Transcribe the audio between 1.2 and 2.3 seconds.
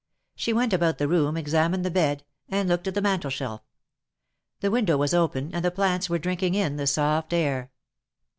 examined the bed